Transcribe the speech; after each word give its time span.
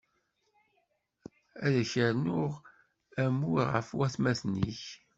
Ad 1.65 1.75
k-rnuɣ 1.89 2.53
amur 3.23 3.63
ɣef 3.75 3.87
watmaten-ik. 3.97 4.81